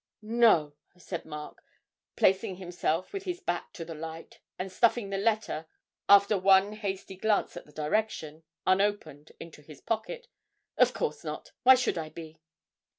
[0.23, 1.63] 'No,' said Mark,
[2.15, 5.67] placing himself with his back to the light, and stuffing the letter,
[6.09, 10.27] after one hasty glance at the direction, unopened into his pocket.
[10.75, 12.39] 'Of course not why should I be?'